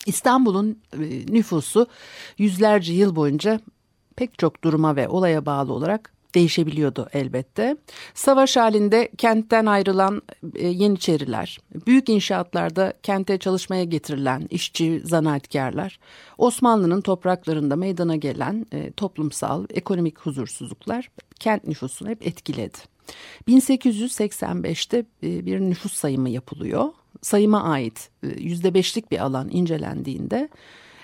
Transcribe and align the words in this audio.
İstanbul'un 0.06 0.80
e, 0.94 0.98
nüfusu 1.34 1.88
yüzlerce 2.38 2.94
yıl 2.94 3.16
boyunca 3.16 3.60
pek 4.16 4.40
çok 4.40 4.64
duruma 4.64 4.96
ve 4.96 5.08
olaya 5.08 5.46
bağlı 5.46 5.74
olarak 5.74 6.19
değişebiliyordu 6.36 7.10
elbette. 7.14 7.78
Savaş 8.14 8.58
halinde 8.58 9.10
kentten 9.18 9.66
ayrılan 9.66 10.22
e, 10.56 10.68
Yeniçeriler, 10.68 11.60
büyük 11.88 12.10
inşaatlarda 12.10 12.94
kente 13.04 13.38
çalışmaya 13.38 13.84
getirilen 13.84 14.48
işçi 14.50 15.02
zanaatkarlar, 15.06 16.00
Osmanlı'nın 16.38 17.02
topraklarında 17.02 17.76
meydana 17.76 18.16
gelen 18.16 18.66
e, 18.74 18.92
toplumsal, 18.92 19.66
ekonomik 19.70 20.20
huzursuzluklar 20.20 21.10
kent 21.40 21.68
nüfusunu 21.68 22.10
hep 22.10 22.28
etkiledi. 22.28 22.78
1885'te 23.48 25.06
e, 25.24 25.46
bir 25.46 25.60
nüfus 25.60 25.94
sayımı 25.94 26.30
yapılıyor. 26.30 26.86
Sayıma 27.22 27.64
ait 27.64 28.10
%5'lik 28.24 29.12
bir 29.12 29.20
alan 29.20 29.50
incelendiğinde 29.52 30.50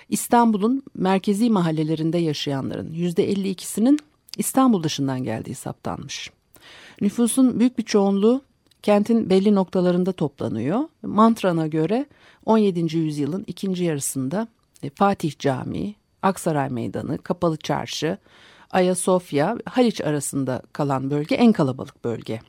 İstanbul'un 0.08 0.82
merkezi 0.94 1.50
mahallelerinde 1.50 2.18
yaşayanların 2.18 2.94
%52'sinin 2.94 3.98
İstanbul 4.36 4.82
dışından 4.82 5.24
geldiği 5.24 5.54
saptanmış. 5.54 6.30
Nüfusun 7.00 7.60
büyük 7.60 7.78
bir 7.78 7.82
çoğunluğu 7.82 8.42
kentin 8.82 9.30
belli 9.30 9.54
noktalarında 9.54 10.12
toplanıyor. 10.12 10.80
Mantran'a 11.02 11.66
göre 11.66 12.06
17. 12.44 12.96
yüzyılın 12.96 13.44
ikinci 13.46 13.84
yarısında 13.84 14.48
e, 14.82 14.90
Fatih 14.90 15.38
Camii, 15.38 15.94
Aksaray 16.22 16.70
Meydanı, 16.70 17.18
Kapalı 17.18 17.56
Çarşı, 17.56 18.18
Ayasofya, 18.70 19.58
Haliç 19.64 20.00
arasında 20.00 20.62
kalan 20.72 21.10
bölge 21.10 21.34
en 21.34 21.52
kalabalık 21.52 22.04
bölge. 22.04 22.40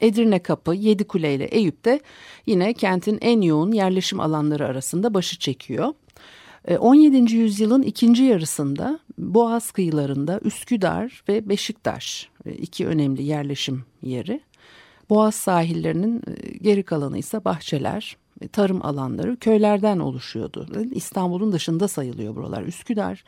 Edirne 0.00 0.38
Kapı, 0.38 0.74
Yedikule 0.74 1.34
ile 1.34 1.44
Eyüp 1.44 1.84
de 1.84 2.00
yine 2.46 2.74
kentin 2.74 3.18
en 3.20 3.40
yoğun 3.40 3.72
yerleşim 3.72 4.20
alanları 4.20 4.66
arasında 4.66 5.14
başı 5.14 5.38
çekiyor. 5.38 5.94
17. 6.74 7.16
E, 7.16 7.36
yüzyılın 7.36 7.82
ikinci 7.82 8.24
yarısında 8.24 8.98
Boğaz 9.18 9.70
kıyılarında 9.70 10.40
Üsküdar 10.44 11.22
ve 11.28 11.48
Beşiktaş 11.48 12.28
e, 12.46 12.52
iki 12.52 12.86
önemli 12.86 13.22
yerleşim 13.22 13.84
yeri. 14.02 14.40
Boğaz 15.10 15.34
sahillerinin 15.34 16.22
e, 16.26 16.58
geri 16.58 16.82
kalanı 16.82 17.18
ise 17.18 17.44
bahçeler, 17.44 18.16
tarım 18.52 18.86
alanları 18.86 19.36
köylerden 19.36 19.98
oluşuyordu. 19.98 20.66
İstanbul'un 20.90 21.52
dışında 21.52 21.88
sayılıyor 21.88 22.36
buralar. 22.36 22.62
Üsküdar 22.62 23.24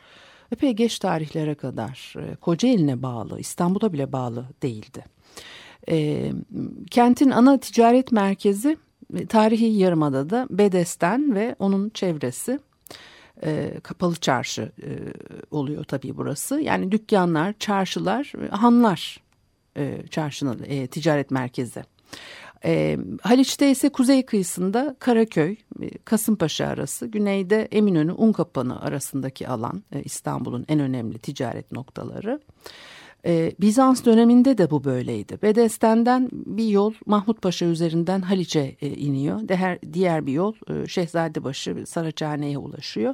epey 0.51 0.71
geç 0.73 0.99
tarihlere 0.99 1.55
kadar 1.55 2.13
Kocaeli'ne 2.41 3.01
bağlı, 3.01 3.39
İstanbul'a 3.39 3.93
bile 3.93 4.11
bağlı 4.11 4.45
değildi. 4.63 5.05
Kentin 6.91 7.29
ana 7.29 7.59
ticaret 7.59 8.11
merkezi 8.11 8.77
tarihi 9.29 9.65
yarımadada 9.65 10.47
Bedesten 10.49 11.35
ve 11.35 11.55
onun 11.59 11.89
çevresi 11.89 12.59
e, 13.43 13.79
kapalı 13.83 14.15
çarşı 14.15 14.71
e, 14.83 14.89
oluyor 15.51 15.83
tabii 15.83 16.17
burası. 16.17 16.59
Yani 16.61 16.91
dükkanlar, 16.91 17.53
çarşılar, 17.59 18.33
hanlar 18.51 19.17
e, 19.77 20.07
çarşının 20.09 20.63
e, 20.67 20.87
ticaret 20.87 21.31
merkezi. 21.31 21.83
E, 22.65 22.97
Haliç'te 23.21 23.71
ise 23.71 23.89
kuzey 23.89 24.25
kıyısında 24.25 24.95
Karaköy, 24.99 25.55
e, 25.81 25.97
Kasımpaşa 25.97 26.67
arası, 26.67 27.07
güneyde 27.07 27.67
Eminönü, 27.71 28.11
Unkapanı 28.11 28.81
arasındaki 28.81 29.47
alan 29.47 29.83
e, 29.91 30.03
İstanbul'un 30.03 30.65
en 30.67 30.79
önemli 30.79 31.19
ticaret 31.19 31.71
noktaları. 31.71 32.39
Ee, 33.25 33.53
Bizans 33.61 34.05
döneminde 34.05 34.57
de 34.57 34.71
bu 34.71 34.83
böyleydi. 34.83 35.39
Bedesten'den 35.41 36.29
bir 36.31 36.67
yol 36.67 36.93
Mahmut 37.05 37.41
Paşa 37.41 37.65
üzerinden 37.65 38.21
Haliç'e 38.21 38.75
e, 38.81 38.87
iniyor. 38.89 39.47
Diğer, 39.47 39.79
diğer 39.93 40.25
bir 40.25 40.33
yol 40.33 40.53
e, 40.69 40.87
Şehzadebaşı 40.87 41.83
Saraçhane'ye 41.85 42.57
ulaşıyor. 42.57 43.13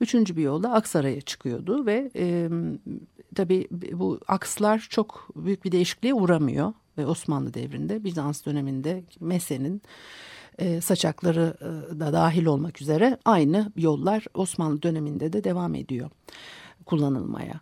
Üçüncü 0.00 0.36
bir 0.36 0.42
yol 0.42 0.62
da 0.62 0.72
Aksaray'a 0.72 1.20
çıkıyordu 1.20 1.86
ve 1.86 2.10
e, 2.16 2.48
tabii 3.34 3.68
bu 3.92 4.20
akslar 4.28 4.86
çok 4.90 5.28
büyük 5.36 5.64
bir 5.64 5.72
değişikliğe 5.72 6.14
uğramıyor. 6.14 6.72
Ve 6.98 7.06
Osmanlı 7.06 7.54
devrinde 7.54 8.04
Bizans 8.04 8.46
döneminde 8.46 9.04
Mese'nin 9.20 9.82
e, 10.58 10.80
saçakları 10.80 11.56
e, 11.60 12.00
da 12.00 12.12
dahil 12.12 12.46
olmak 12.46 12.82
üzere 12.82 13.18
aynı 13.24 13.72
yollar 13.76 14.24
Osmanlı 14.34 14.82
döneminde 14.82 15.32
de 15.32 15.44
devam 15.44 15.74
ediyor 15.74 16.10
kullanılmaya. 16.86 17.60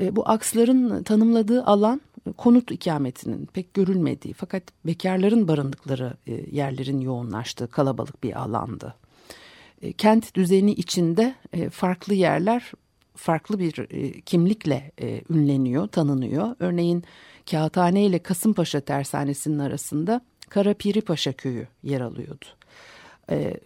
E, 0.00 0.16
bu 0.16 0.28
aksların 0.28 1.02
tanımladığı 1.02 1.64
alan 1.64 2.00
e, 2.28 2.32
konut 2.32 2.70
ikametinin 2.70 3.46
pek 3.46 3.74
görülmediği 3.74 4.34
fakat 4.34 4.62
bekarların 4.86 5.48
barındıkları 5.48 6.14
e, 6.26 6.32
yerlerin 6.32 7.00
yoğunlaştığı 7.00 7.68
kalabalık 7.68 8.22
bir 8.22 8.40
alandı. 8.40 8.94
Kent 9.98 10.34
düzeni 10.34 10.72
içinde 10.72 11.34
farklı 11.70 12.14
yerler 12.14 12.72
farklı 13.16 13.58
bir 13.58 13.72
kimlikle 14.20 14.92
ünleniyor, 15.30 15.86
tanınıyor. 15.86 16.56
Örneğin 16.58 17.04
Kağıthane 17.50 18.04
ile 18.04 18.18
Kasımpaşa 18.18 18.80
Tersanesi'nin 18.80 19.58
arasında 19.58 20.20
Karapiri 20.48 21.00
Paşa 21.00 21.32
Köyü 21.32 21.68
yer 21.82 22.00
alıyordu. 22.00 22.44
Ee, 23.30 23.60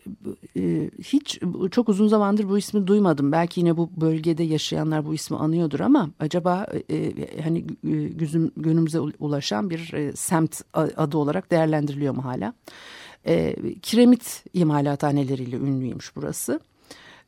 e, 0.57 0.91
hiç 1.03 1.41
çok 1.71 1.89
uzun 1.89 2.09
zamandır 2.09 2.49
bu 2.49 2.59
ismi 2.59 2.87
duymadım. 2.87 3.33
Belki 3.33 3.61
yine 3.61 3.77
bu 3.77 3.91
bölgede 3.97 4.43
yaşayanlar 4.43 5.07
bu 5.07 5.15
ismi 5.15 5.37
anıyordur 5.37 5.81
ama 5.81 6.11
acaba 6.21 6.67
e, 6.91 7.13
hani 7.43 7.67
gözüm, 8.17 8.51
günümüze 8.57 9.01
ulaşan 9.01 9.71
bir 9.71 9.93
e, 9.93 10.13
semt 10.13 10.61
adı 10.75 11.17
olarak 11.17 11.51
değerlendiriliyor 11.51 12.15
mu 12.15 12.25
hala? 12.25 12.55
E, 13.27 13.55
kiremit 13.83 14.45
imalathaneleriyle 14.55 15.57
ünlüymüş 15.57 16.17
burası. 16.17 16.61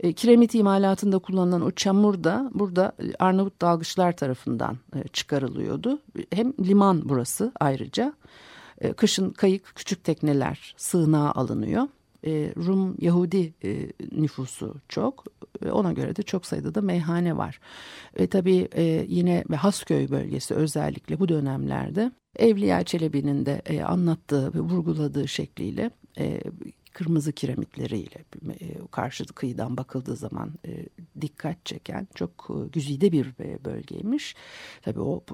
E, 0.01 0.13
kiremit 0.13 0.55
imalatında 0.55 1.19
kullanılan 1.19 1.63
o 1.63 1.71
çamur 1.71 2.25
da 2.25 2.51
burada 2.55 2.93
Arnavut 3.19 3.61
dalgıçlar 3.63 4.17
tarafından 4.17 4.79
e, 4.97 5.09
çıkarılıyordu. 5.09 5.99
Hem 6.33 6.53
liman 6.53 7.03
burası 7.05 7.53
ayrıca. 7.61 8.13
E, 8.81 8.93
kışın 8.93 9.31
kayık 9.31 9.73
küçük 9.75 10.05
tekneler 10.05 10.75
sığınağa 10.77 11.33
alınıyor 11.33 11.89
e, 12.27 12.53
Rum 12.57 12.97
Yahudi 13.01 13.55
e, 13.65 13.93
nüfusu 14.13 14.75
çok. 14.89 15.25
E, 15.65 15.71
ona 15.71 15.93
göre 15.93 16.17
de 16.17 16.23
çok 16.23 16.47
sayıda 16.47 16.75
da 16.75 16.81
meyhane 16.81 17.37
var. 17.37 17.61
Ve 18.21 18.27
tabii 18.27 18.69
e, 18.77 19.05
yine 19.09 19.45
Hasköy 19.57 20.11
bölgesi 20.11 20.55
özellikle 20.55 21.21
bu 21.21 21.29
dönemlerde 21.29 22.13
Evliya 22.37 22.85
Çelebi'nin 22.85 23.47
de 23.47 23.63
e, 23.67 23.83
anlattığı 23.83 24.55
ve 24.55 24.61
vurguladığı 24.61 25.29
şekliyle 25.29 25.91
e, 26.19 26.41
kırmızı 26.93 27.33
kiremitleriyle 27.33 28.25
e, 28.61 28.87
karşı 28.91 29.27
kıyıdan 29.27 29.77
bakıldığı 29.77 30.17
zaman 30.17 30.53
e, 30.67 30.87
dikkat 31.21 31.67
çeken 31.67 32.09
çok 32.15 32.31
e, 32.51 32.69
güzide 32.69 33.13
bir 33.13 33.27
bölgeymiş. 33.65 34.37
Tabii 34.83 35.01
o 35.01 35.25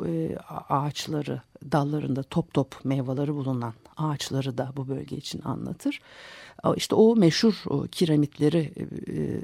ağaçları 0.69 1.43
dallarında 1.73 2.23
top 2.23 2.55
top 2.55 2.85
meyveleri 2.85 3.35
bulunan 3.35 3.75
ağaçları 3.97 4.59
da 4.59 4.73
bu 4.77 4.89
bölge 4.89 5.17
için 5.17 5.43
anlatır. 5.45 6.01
İşte 6.77 6.95
o 6.95 7.17
meşhur 7.17 7.55
kiremitleri 7.93 8.73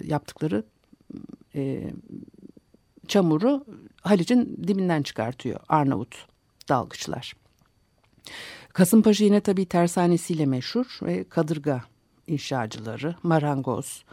yaptıkları 0.05 0.65
çamuru 3.09 3.65
Halic'in 4.01 4.65
dibinden 4.69 5.03
çıkartıyor 5.03 5.61
Arnavut 5.69 6.27
dalgıçlar. 6.69 7.33
Kasımpaşa 8.73 9.25
yine 9.25 9.41
tabii 9.41 9.67
tersanesiyle 9.67 10.47
meşhur 10.47 10.99
ve 11.03 11.25
kadırga 11.25 11.85
inşacıları, 12.27 13.15
marangoz, 13.23 14.05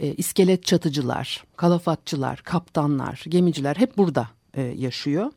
e, 0.00 0.14
iskelet 0.14 0.64
çatıcılar, 0.64 1.44
kalafatçılar, 1.56 2.38
kaptanlar, 2.38 3.24
gemiciler 3.28 3.76
hep 3.76 3.96
burada 3.96 4.28
e, 4.54 4.62
yaşıyor. 4.62 5.32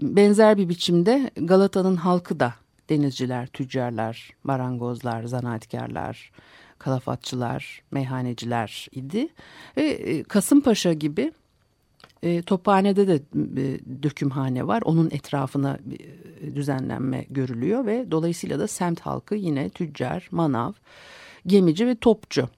Benzer 0.00 0.56
bir 0.56 0.68
biçimde 0.68 1.30
Galata'nın 1.36 1.96
halkı 1.96 2.40
da 2.40 2.54
denizciler, 2.90 3.46
tüccarlar, 3.46 4.30
marangozlar, 4.44 5.24
zanaatkarlar, 5.24 6.30
kalafatçılar, 6.78 7.82
meyhaneciler 7.90 8.88
idi. 8.92 9.28
Ve 9.76 9.82
e, 9.82 10.22
Kasımpaşa 10.22 10.92
gibi 10.92 11.32
e, 12.22 12.42
Tophane'de 12.42 13.08
de 13.08 13.14
e, 13.14 13.80
dökümhane 14.02 14.66
var. 14.66 14.82
Onun 14.84 15.10
etrafına 15.10 15.78
e, 16.40 16.56
düzenlenme 16.56 17.26
görülüyor 17.30 17.86
ve 17.86 18.10
dolayısıyla 18.10 18.58
da 18.58 18.68
semt 18.68 19.00
halkı 19.00 19.34
yine 19.34 19.70
tüccar, 19.70 20.28
manav, 20.30 20.72
gemici 21.46 21.86
ve 21.86 21.94
topçu. 21.94 22.48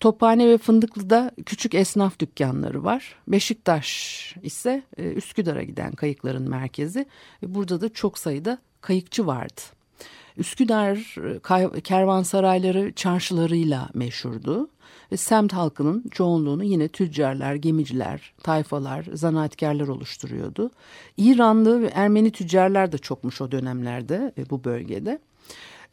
Tophane 0.00 0.48
ve 0.48 0.58
Fındıklı'da 0.58 1.30
küçük 1.46 1.74
esnaf 1.74 2.18
dükkanları 2.18 2.84
var. 2.84 3.14
Beşiktaş 3.28 4.36
ise 4.42 4.82
e, 4.96 5.12
Üsküdar'a 5.12 5.62
giden 5.62 5.92
kayıkların 5.92 6.50
merkezi. 6.50 7.06
Burada 7.42 7.80
da 7.80 7.88
çok 7.88 8.18
sayıda 8.18 8.58
kayıkçı 8.80 9.26
vardı. 9.26 9.60
Üsküdar 10.36 11.16
e, 11.76 11.80
kervansarayları 11.80 12.92
çarşılarıyla 12.92 13.88
meşhurdu. 13.94 14.68
Ve 15.12 15.16
semt 15.16 15.52
halkının 15.52 16.04
çoğunluğunu 16.10 16.64
yine 16.64 16.88
tüccarlar, 16.88 17.54
gemiciler, 17.54 18.32
tayfalar, 18.42 19.06
zanaatkarlar 19.12 19.88
oluşturuyordu. 19.88 20.70
İranlı 21.16 21.82
ve 21.82 21.90
Ermeni 21.94 22.30
tüccarlar 22.30 22.92
da 22.92 22.98
çokmuş 22.98 23.40
o 23.40 23.52
dönemlerde 23.52 24.32
e, 24.38 24.50
bu 24.50 24.64
bölgede. 24.64 25.18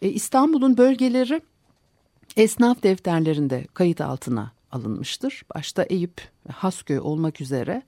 İstanbul'un 0.01 0.77
bölgeleri 0.77 1.41
esnaf 2.37 2.83
defterlerinde 2.83 3.67
kayıt 3.73 4.01
altına 4.01 4.51
alınmıştır. 4.71 5.43
Başta 5.55 5.83
Eyüp 5.83 6.21
Hasköy 6.51 6.99
olmak 6.99 7.41
üzere 7.41 7.83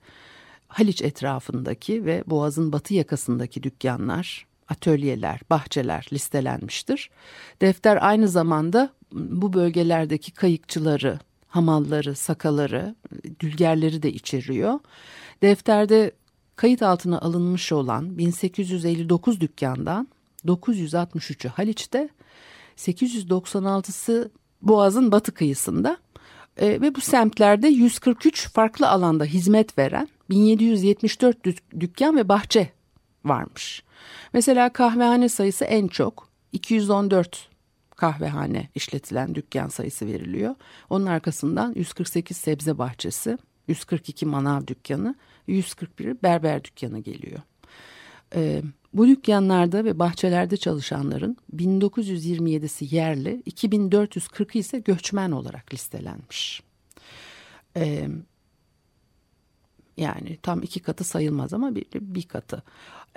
Haliç 0.68 1.02
etrafındaki 1.02 2.06
ve 2.06 2.24
Boğaz'ın 2.28 2.72
batı 2.72 2.94
yakasındaki 2.94 3.64
dükkanlar, 3.64 4.48
atölyeler, 4.70 5.40
bahçeler 5.50 6.08
listelenmiştir. 6.14 7.10
Defter 7.62 7.98
aynı 8.02 8.28
zamanda 8.28 8.90
bu 9.12 9.54
bölgelerdeki 9.54 10.32
kayıkçıları, 10.32 11.20
hamalları, 11.48 12.16
sakaları, 12.16 12.96
dülgerleri 13.40 14.04
de 14.04 14.14
içeriyor. 14.14 14.80
Defterde 15.42 16.12
kayıt 16.56 16.82
altına 16.82 17.20
alınmış 17.20 17.72
olan 17.72 18.18
1859 18.18 19.42
dükkandan 19.42 20.08
963'ü 20.46 21.48
Haliç'te, 21.48 22.10
896'sı 22.82 24.32
Boğaz'ın 24.62 25.12
batı 25.12 25.34
kıyısında 25.34 25.98
e, 26.58 26.82
ve 26.82 26.96
bu 26.96 27.02
semtlerde 27.02 27.68
143 27.68 28.50
farklı 28.50 28.90
alanda 28.90 29.26
hizmet 29.26 29.78
veren 29.78 30.08
1774 30.30 31.38
dükkan 31.80 32.18
ve 32.18 32.30
bahçe 32.30 32.70
varmış. 33.26 33.84
Mesela 34.34 34.74
kahvehane 34.74 35.30
sayısı 35.30 35.66
en 35.66 35.88
çok 35.88 36.28
214 36.52 37.50
kahvehane 37.96 38.70
işletilen 38.76 39.36
dükkan 39.36 39.68
sayısı 39.68 40.08
veriliyor. 40.08 40.56
Onun 40.90 41.06
arkasından 41.06 41.74
148 41.76 42.38
sebze 42.38 42.78
bahçesi, 42.78 43.38
142 43.68 44.26
manav 44.26 44.68
dükkanı, 44.68 45.16
141 45.48 46.24
berber 46.24 46.64
dükkanı 46.64 47.00
geliyor. 47.00 47.40
Ee, 48.36 48.62
bu 48.94 49.08
dükkanlarda 49.08 49.86
ve 49.86 50.00
bahçelerde 50.00 50.58
çalışanların 50.58 51.38
1927'si 51.56 52.96
yerli, 52.96 53.44
2440'ı 53.48 54.60
ise 54.60 54.80
göçmen 54.80 55.32
olarak 55.32 55.74
listelenmiş. 55.74 56.64
Ee, 57.78 58.08
yani 59.98 60.38
tam 60.42 60.64
iki 60.64 60.80
katı 60.80 61.04
sayılmaz 61.04 61.54
ama 61.54 61.76
bir, 61.76 61.86
bir 61.94 62.24
katı. 62.24 62.64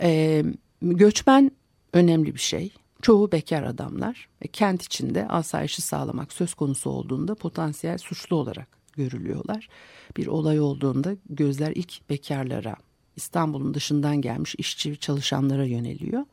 Ee, 0.03 0.45
göçmen 0.83 1.51
önemli 1.93 2.35
bir 2.35 2.41
şey. 2.41 2.73
Çoğu 3.03 3.33
bekar 3.33 3.63
adamlar. 3.63 4.29
E, 4.43 4.49
kent 4.49 4.83
içinde 4.83 5.29
asayişi 5.29 5.83
sağlamak 5.83 6.33
söz 6.33 6.55
konusu 6.55 6.91
olduğunda 6.91 7.35
potansiyel 7.35 7.99
suçlu 7.99 8.37
olarak 8.37 8.69
görülüyorlar. 8.93 9.69
Bir 10.17 10.27
olay 10.27 10.61
olduğunda 10.61 11.17
gözler 11.31 11.73
ilk 11.75 12.11
bekarlara 12.11 12.77
İstanbul'un 13.17 13.75
dışından 13.75 14.21
gelmiş 14.21 14.55
işçi 14.59 14.97
çalışanlara 14.97 15.65
yöneliyor. 15.65 16.25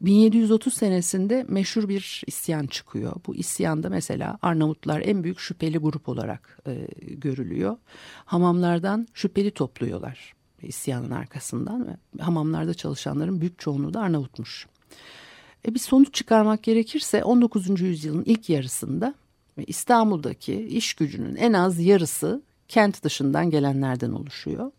1730 0.00 0.74
senesinde 0.74 1.46
meşhur 1.48 1.88
bir 1.88 2.22
isyan 2.26 2.66
çıkıyor. 2.66 3.12
Bu 3.26 3.34
isyanda 3.34 3.88
mesela 3.88 4.38
Arnavutlar 4.42 5.00
en 5.00 5.24
büyük 5.24 5.38
şüpheli 5.40 5.78
grup 5.78 6.08
olarak 6.08 6.58
e, 6.66 6.88
görülüyor. 7.00 7.76
Hamamlardan 8.24 9.08
şüpheli 9.14 9.50
topluyorlar 9.50 10.34
isyanın 10.62 11.10
arkasından 11.10 11.86
ve 11.86 12.22
hamamlarda 12.22 12.74
çalışanların 12.74 13.40
büyük 13.40 13.58
çoğunluğu 13.58 13.94
da 13.94 14.00
Arnavutmuş. 14.00 14.66
E 15.68 15.74
bir 15.74 15.78
sonuç 15.78 16.14
çıkarmak 16.14 16.62
gerekirse 16.62 17.24
19. 17.24 17.80
yüzyılın 17.80 18.24
ilk 18.24 18.48
yarısında 18.48 19.14
İstanbul'daki 19.66 20.54
iş 20.54 20.94
gücünün 20.94 21.36
en 21.36 21.52
az 21.52 21.80
yarısı 21.80 22.42
kent 22.68 23.04
dışından 23.04 23.50
gelenlerden 23.50 24.12
oluşuyor. 24.12 24.70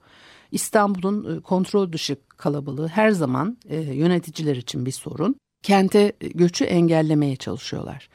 İstanbul'un 0.54 1.38
e, 1.38 1.40
kontrol 1.40 1.92
dışı 1.92 2.18
kalabalığı 2.38 2.88
her 2.88 3.12
zaman 3.12 3.58
e, 3.70 3.78
yöneticiler 3.78 4.56
için 4.56 4.86
bir 4.86 4.92
sorun. 4.92 5.36
Kente 5.64 6.14
e, 6.22 6.28
göçü 6.28 6.64
engellemeye 6.64 7.36
çalışıyorlar. 7.36 8.10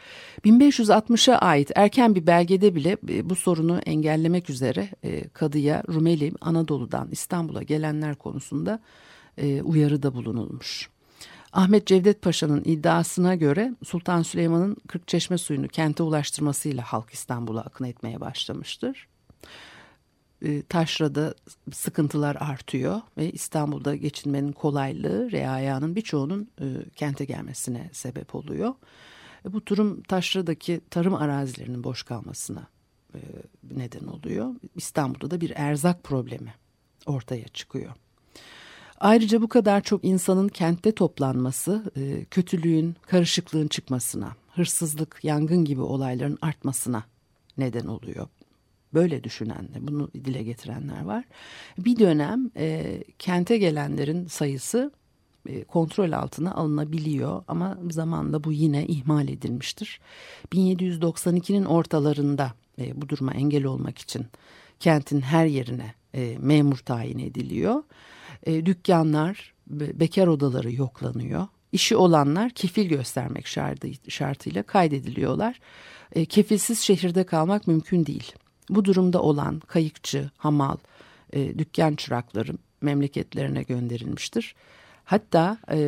1560'a 0.44 1.36
ait 1.36 1.70
erken 1.74 2.14
bir 2.14 2.26
belgede 2.26 2.74
bile 2.74 2.96
bu 3.30 3.34
sorunu 3.34 3.78
engellemek 3.78 4.50
üzere 4.50 4.90
Kadıya 5.32 5.82
Rumeli 5.88 6.32
Anadolu'dan 6.40 7.08
İstanbul'a 7.10 7.62
gelenler 7.62 8.14
konusunda 8.14 8.80
uyarıda 9.62 10.14
bulunulmuş. 10.14 10.90
Ahmet 11.52 11.86
Cevdet 11.86 12.22
Paşa'nın 12.22 12.62
iddiasına 12.64 13.34
göre 13.34 13.74
Sultan 13.84 14.22
Süleyman'ın 14.22 14.76
Kırkçeşme 14.88 15.38
suyunu 15.38 15.68
kente 15.68 16.02
ulaştırmasıyla 16.02 16.82
halk 16.82 17.10
İstanbul'a 17.10 17.60
akın 17.60 17.84
etmeye 17.84 18.20
başlamıştır 18.20 19.08
e, 20.42 20.62
taşrada 20.62 21.34
sıkıntılar 21.72 22.36
artıyor 22.36 23.00
ve 23.16 23.32
İstanbul'da 23.32 23.96
geçinmenin 23.96 24.52
kolaylığı 24.52 25.32
reayanın 25.32 25.96
birçoğunun 25.96 26.48
e, 26.60 26.64
kente 26.96 27.24
gelmesine 27.24 27.90
sebep 27.92 28.34
oluyor. 28.34 28.74
E, 29.44 29.52
bu 29.52 29.66
durum 29.66 30.02
taşradaki 30.02 30.80
tarım 30.90 31.14
arazilerinin 31.14 31.84
boş 31.84 32.02
kalmasına 32.02 32.66
neden 33.70 34.06
oluyor. 34.06 34.54
İstanbul'da 34.76 35.30
da 35.30 35.40
bir 35.40 35.52
erzak 35.56 36.04
problemi 36.04 36.54
ortaya 37.06 37.48
çıkıyor. 37.48 37.92
Ayrıca 39.00 39.42
bu 39.42 39.48
kadar 39.48 39.80
çok 39.80 40.04
insanın 40.04 40.48
kentte 40.48 40.92
toplanması 40.92 41.84
kötülüğün, 42.30 42.96
karışıklığın 43.02 43.68
çıkmasına, 43.68 44.36
hırsızlık, 44.54 45.20
yangın 45.22 45.64
gibi 45.64 45.80
olayların 45.80 46.38
artmasına 46.42 47.04
neden 47.58 47.86
oluyor 47.86 48.28
böyle 48.94 49.24
düşünenler, 49.24 49.88
bunu 49.88 50.10
dile 50.12 50.42
getirenler 50.42 51.04
var. 51.04 51.24
Bir 51.78 51.98
dönem 51.98 52.50
e, 52.56 52.98
kente 53.18 53.58
gelenlerin 53.58 54.26
sayısı 54.26 54.92
e, 55.48 55.64
kontrol 55.64 56.12
altına 56.12 56.54
alınabiliyor 56.54 57.42
ama 57.48 57.78
zamanla 57.90 58.44
bu 58.44 58.52
yine 58.52 58.86
ihmal 58.86 59.28
edilmiştir. 59.28 60.00
1792'nin 60.52 61.64
ortalarında 61.64 62.52
e, 62.78 63.02
bu 63.02 63.08
duruma 63.08 63.32
engel 63.32 63.64
olmak 63.64 63.98
için 63.98 64.26
kentin 64.80 65.20
her 65.20 65.46
yerine 65.46 65.94
e, 66.14 66.36
memur 66.40 66.76
tayin 66.76 67.18
ediliyor. 67.18 67.82
E, 68.46 68.66
dükkanlar, 68.66 69.54
bekar 69.70 70.26
odaları 70.26 70.72
yoklanıyor. 70.72 71.46
İşi 71.72 71.96
olanlar 71.96 72.50
kefil 72.50 72.88
göstermek 72.88 73.46
şartı, 73.46 73.88
şartıyla 74.08 74.62
kaydediliyorlar. 74.62 75.60
E, 76.12 76.24
kefilsiz 76.24 76.80
şehirde 76.80 77.24
kalmak 77.24 77.66
mümkün 77.66 78.06
değil. 78.06 78.32
Bu 78.70 78.84
durumda 78.84 79.22
olan 79.22 79.60
kayıkçı, 79.60 80.30
hamal, 80.36 80.76
e, 81.32 81.58
dükkan 81.58 81.94
çırakları 81.94 82.52
memleketlerine 82.80 83.62
gönderilmiştir. 83.62 84.54
Hatta 85.04 85.58
e, 85.70 85.78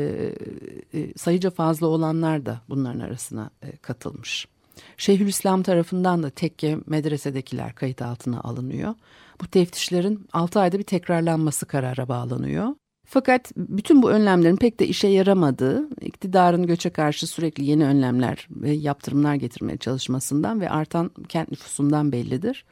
e, 0.95 1.19
sayıca 1.19 1.51
fazla 1.51 1.87
olanlar 1.87 2.47
da 2.47 2.61
bunların 2.69 3.01
arasına 3.01 3.51
e, 3.63 3.77
katılmış. 3.77 4.49
Şeyhülislam 4.97 5.63
tarafından 5.63 6.23
da 6.23 6.31
tekke 6.31 6.79
medresedekiler 6.87 7.75
kayıt 7.75 8.03
altına 8.03 8.41
alınıyor. 8.41 8.95
Bu 9.41 9.47
teftişlerin 9.47 10.29
6 10.33 10.61
ayda 10.61 10.79
bir 10.79 10.85
tekrarlanması 10.85 11.67
karara 11.67 12.09
bağlanıyor. 12.09 12.75
Fakat 13.13 13.53
bütün 13.57 14.03
bu 14.03 14.11
önlemlerin 14.11 14.57
pek 14.57 14.81
de 14.81 14.87
işe 14.87 15.09
yaramadığı, 15.09 15.89
iktidarın 16.01 16.67
göçe 16.67 16.91
karşı 16.91 17.27
sürekli 17.27 17.65
yeni 17.65 17.85
önlemler 17.85 18.49
ve 18.51 18.71
yaptırımlar 18.71 19.35
getirmeye 19.35 19.77
çalışmasından 19.77 20.61
ve 20.61 20.71
artan 20.71 21.11
kent 21.29 21.51
nüfusundan 21.51 22.13
bellidir. 22.13 22.65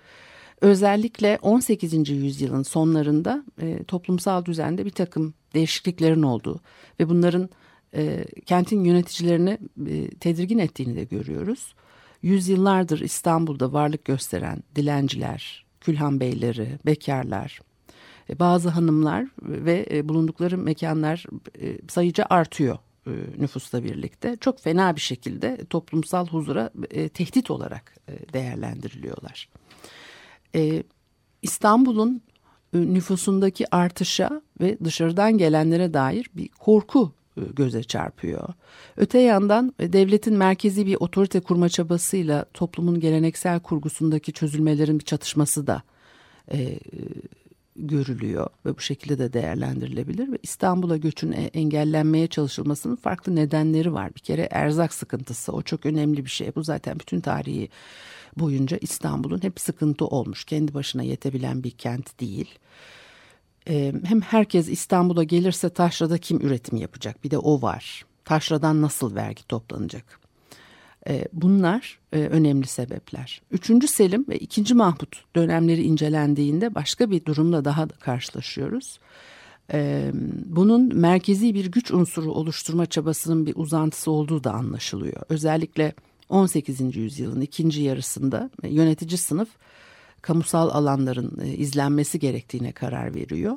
Özellikle 0.61 1.39
18. 1.43 2.09
yüzyılın 2.09 2.63
sonlarında 2.63 3.45
e, 3.63 3.85
toplumsal 3.85 4.45
düzende 4.45 4.85
bir 4.85 4.91
takım 4.91 5.35
değişikliklerin 5.55 6.23
olduğu 6.23 6.61
ve 7.01 7.09
bunların 7.09 7.49
e, 7.95 8.25
kentin 8.47 8.85
yöneticilerini 8.85 9.59
e, 9.89 10.11
tedirgin 10.11 10.59
ettiğini 10.59 10.97
de 10.97 11.05
görüyoruz. 11.05 11.75
Yüzyıllardır 12.23 13.01
İstanbul'da 13.01 13.73
varlık 13.73 14.05
gösteren 14.05 14.63
dilenciler, 14.77 15.67
külhan 15.81 16.21
beyleri, 16.21 16.79
bekarlar, 16.87 17.61
bazı 18.39 18.69
hanımlar 18.69 19.27
ve 19.43 19.87
e, 19.91 20.09
bulundukları 20.09 20.59
mekanlar 20.59 21.25
e, 21.61 21.79
sayıca 21.89 22.27
artıyor 22.31 22.79
e, 23.07 23.11
nüfusla 23.39 23.85
birlikte 23.85 24.37
çok 24.41 24.61
fena 24.61 24.97
bir 24.97 25.01
şekilde 25.01 25.65
toplumsal 25.71 26.27
huzura 26.27 26.71
e, 26.91 27.09
tehdit 27.09 27.51
olarak 27.51 27.95
e, 28.09 28.33
değerlendiriliyorlar. 28.33 29.49
E, 30.55 30.83
İstanbul'un 31.43 32.23
e, 32.75 32.79
nüfusundaki 32.79 33.75
artışa 33.75 34.43
ve 34.61 34.79
dışarıdan 34.85 35.39
gelenlere 35.39 35.95
dair 35.95 36.31
bir 36.37 36.49
korku 36.49 37.13
e, 37.37 37.41
göze 37.57 37.83
çarpıyor. 37.83 38.49
Öte 38.97 39.19
yandan 39.19 39.75
e, 39.79 39.93
devletin 39.93 40.35
merkezi 40.35 40.87
bir 40.87 40.97
otorite 41.01 41.41
kurma 41.41 41.69
çabasıyla 41.69 42.45
toplumun 42.55 43.01
geleneksel 43.01 43.61
kurgusundaki 43.61 44.33
çözülmelerin 44.33 44.99
bir 44.99 45.05
çatışması 45.05 45.67
da 45.67 45.83
e, 46.53 46.79
görülüyor 47.79 48.47
ve 48.67 48.77
bu 48.77 48.81
şekilde 48.81 49.19
de 49.19 49.33
değerlendirilebilir 49.33 50.33
ve 50.33 50.39
İstanbul'a 50.43 50.97
göçün 50.97 51.33
engellenmeye 51.33 52.27
çalışılmasının 52.27 52.97
farklı 52.97 53.37
nedenleri 53.37 53.93
var. 53.93 54.15
Bir 54.15 54.21
kere 54.21 54.49
erzak 54.51 54.95
sıkıntısı 54.95 55.53
o 55.53 55.63
çok 55.63 55.87
önemli 55.87 56.25
bir 56.25 56.31
şey. 56.31 56.55
Bu 56.55 56.63
zaten 56.63 56.99
bütün 56.99 57.21
tarihi 57.21 57.69
boyunca 58.37 58.79
İstanbul'un 58.81 59.43
hep 59.43 59.61
sıkıntı 59.61 60.07
olmuş. 60.07 60.45
Kendi 60.45 60.75
başına 60.75 61.03
yetebilen 61.03 61.65
bir 61.65 61.71
kent 61.71 62.21
değil. 62.21 62.59
Ee, 63.69 63.93
hem 64.05 64.21
herkes 64.21 64.69
İstanbul'a 64.69 65.25
gelirse 65.25 65.71
taşrada 65.71 66.19
kim 66.19 66.41
üretim 66.41 66.79
yapacak? 66.79 67.25
Bir 67.25 67.31
de 67.31 67.39
o 67.39 67.63
var. 67.63 68.05
Taşradan 68.25 68.83
nasıl 68.83 69.15
vergi 69.15 69.47
toplanacak? 69.47 70.18
Ee, 71.07 71.29
bunlar 71.33 71.99
e, 72.13 72.19
önemli 72.19 72.67
sebepler. 72.67 73.43
Üçüncü 73.51 73.89
Selim 73.89 74.25
ve 74.29 74.39
ikinci 74.39 74.75
Mahmut 74.75 75.25
dönemleri 75.37 75.83
incelendiğinde 75.83 76.75
başka 76.75 77.11
bir 77.11 77.25
durumla 77.25 77.65
daha 77.65 77.89
karşılaşıyoruz. 77.89 78.99
Ee, 79.73 80.11
bunun 80.45 80.97
merkezi 80.97 81.55
bir 81.55 81.67
güç 81.67 81.91
unsuru 81.91 82.33
oluşturma 82.33 82.87
çabasının 82.87 83.47
bir 83.47 83.53
uzantısı 83.57 84.11
olduğu 84.11 84.45
da 84.45 84.53
anlaşılıyor. 84.53 85.23
Özellikle 85.29 85.95
18. 86.29 86.97
yüzyılın 86.97 87.41
ikinci 87.41 87.83
yarısında 87.83 88.51
yönetici 88.63 89.19
sınıf 89.19 89.49
kamusal 90.23 90.69
alanların 90.69 91.39
e, 91.43 91.49
izlenmesi 91.49 92.19
gerektiğine 92.19 92.73
karar 92.73 93.15
veriyor. 93.15 93.57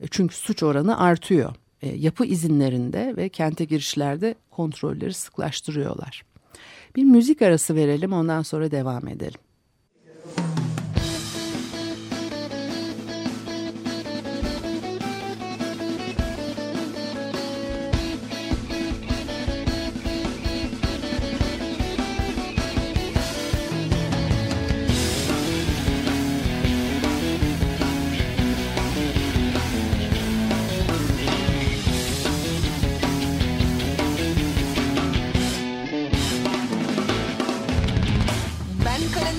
E, 0.00 0.06
çünkü 0.10 0.36
suç 0.36 0.62
oranı 0.62 0.98
artıyor. 1.00 1.54
Yapı 1.82 2.24
izinlerinde 2.24 3.14
ve 3.16 3.28
kente 3.28 3.64
girişlerde 3.64 4.34
kontrolleri 4.50 5.14
sıklaştırıyorlar. 5.14 6.24
Bir 6.96 7.04
müzik 7.04 7.42
arası 7.42 7.74
verelim 7.74 8.12
ondan 8.12 8.42
sonra 8.42 8.70
devam 8.70 9.08
edelim. 9.08 9.40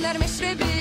Keyifler 0.07 0.19
meşrebi 0.19 0.76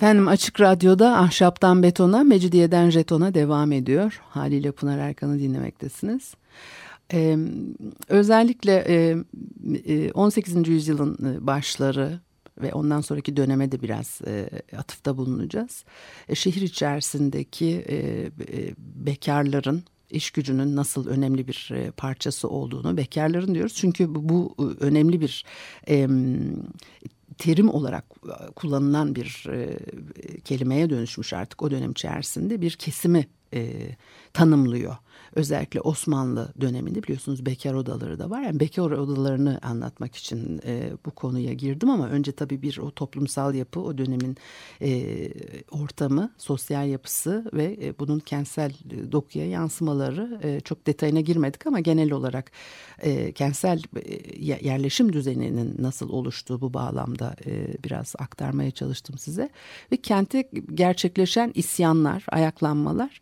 Efendim 0.00 0.28
Açık 0.28 0.60
Radyo'da 0.60 1.18
Ahşaptan 1.18 1.82
Betona, 1.82 2.24
Mecidiyeden 2.24 2.90
Jeton'a 2.90 3.34
devam 3.34 3.72
ediyor. 3.72 4.20
Haliyle 4.28 4.72
Pınar 4.72 4.98
Erkan'ı 4.98 5.38
dinlemektesiniz. 5.38 6.34
Ee, 7.12 7.36
özellikle 8.08 8.84
e, 9.88 10.12
18. 10.12 10.56
E, 10.56 10.60
yüzyılın 10.70 11.46
başları 11.46 12.20
ve 12.62 12.72
ondan 12.72 13.00
sonraki 13.00 13.36
döneme 13.36 13.72
de 13.72 13.82
biraz 13.82 14.20
e, 14.26 14.50
atıfta 14.76 15.16
bulunacağız. 15.16 15.84
E, 16.28 16.34
şehir 16.34 16.62
içerisindeki 16.62 17.84
e, 17.88 18.28
bekarların 18.78 19.82
iş 20.10 20.30
gücünün 20.30 20.76
nasıl 20.76 21.06
önemli 21.06 21.48
bir 21.48 21.72
parçası 21.96 22.48
olduğunu 22.48 22.96
bekarların 22.96 23.54
diyoruz. 23.54 23.74
Çünkü 23.74 24.14
bu 24.14 24.54
önemli 24.80 25.20
bir 25.20 25.44
e, 25.88 26.08
terim 27.40 27.70
olarak 27.70 28.04
kullanılan 28.56 29.14
bir 29.14 29.46
e, 29.52 29.78
kelimeye 30.40 30.90
dönüşmüş 30.90 31.32
artık 31.32 31.62
o 31.62 31.70
dönem 31.70 31.90
içerisinde 31.90 32.60
bir 32.60 32.70
kesimi 32.70 33.26
e, 33.54 33.90
tanımlıyor. 34.32 34.96
Özellikle 35.34 35.80
Osmanlı 35.80 36.52
döneminde 36.60 37.02
biliyorsunuz 37.02 37.46
bekar 37.46 37.74
odaları 37.74 38.18
da 38.18 38.30
var. 38.30 38.42
Yani 38.42 38.60
bekar 38.60 38.90
odalarını 38.90 39.58
anlatmak 39.62 40.16
için 40.16 40.60
e, 40.66 40.92
bu 41.06 41.10
konuya 41.10 41.52
girdim 41.52 41.90
ama 41.90 42.08
önce 42.08 42.32
tabii 42.32 42.62
bir 42.62 42.78
o 42.78 42.90
toplumsal 42.90 43.54
yapı, 43.54 43.80
o 43.80 43.98
dönemin 43.98 44.36
e, 44.82 45.30
ortamı, 45.70 46.30
sosyal 46.38 46.88
yapısı 46.88 47.50
ve 47.52 47.78
e, 47.82 47.98
bunun 47.98 48.18
kentsel 48.18 48.72
dokuya 49.12 49.46
yansımaları 49.46 50.40
e, 50.42 50.60
çok 50.60 50.86
detayına 50.86 51.20
girmedik 51.20 51.66
ama 51.66 51.80
genel 51.80 52.12
olarak 52.12 52.52
e, 52.98 53.32
kentsel 53.32 53.82
e, 53.96 54.44
yerleşim 54.68 55.12
düzeninin 55.12 55.76
nasıl 55.78 56.08
oluştuğu 56.08 56.60
bu 56.60 56.74
bağlamda 56.74 57.36
e, 57.46 57.82
biraz 57.84 58.14
aktarmaya 58.18 58.70
çalıştım 58.70 59.18
size. 59.18 59.50
Ve 59.92 59.96
kente 59.96 60.50
gerçekleşen 60.74 61.52
isyanlar, 61.54 62.24
ayaklanmalar 62.28 63.20